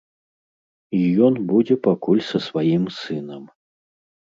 [0.99, 3.47] І ён будзе пакуль са сваім сынам.